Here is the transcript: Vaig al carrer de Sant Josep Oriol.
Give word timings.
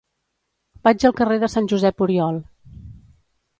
Vaig 0.87 1.05
al 1.09 1.13
carrer 1.19 1.37
de 1.45 1.51
Sant 1.57 1.71
Josep 1.75 2.03
Oriol. 2.09 2.43